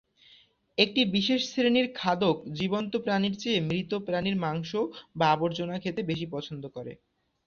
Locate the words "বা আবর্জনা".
5.15-5.75